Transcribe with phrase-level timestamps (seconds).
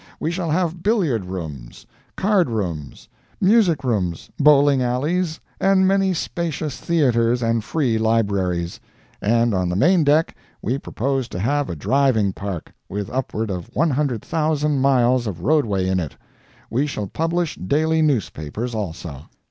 [0.19, 3.07] We shall have billiard rooms, card rooms,
[3.39, 8.79] music rooms, bowling alleys and many spacious theaters and free libraries;
[9.21, 13.69] and on the main deck we propose to have a driving park, with upward of
[13.75, 16.15] 100,000 miles of roadway in it.
[16.71, 19.29] We shall publish daily newspapers also.